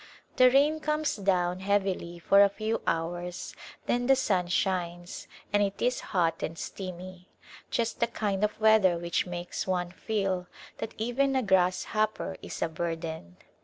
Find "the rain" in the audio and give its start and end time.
0.37-0.79